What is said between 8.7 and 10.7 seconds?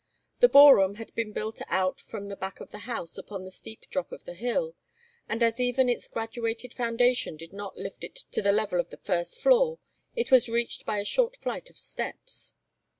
of the first floor, it was